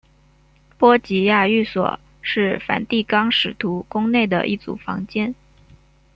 [0.79, 5.35] 波吉亚寓所是梵蒂冈使徒宫内的一组房间。